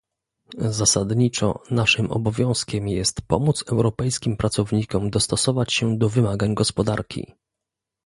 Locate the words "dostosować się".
5.09-5.97